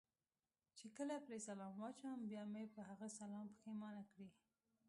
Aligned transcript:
چې 0.77 0.85
کله 0.97 1.15
پرې 1.25 1.39
سلام 1.47 1.73
واچوم، 1.81 2.19
بیا 2.31 2.43
مې 2.51 2.63
په 2.75 2.81
هغه 2.89 3.07
سلام 3.19 3.45
پښېمانه 3.55 4.03
کړي. 4.11 4.27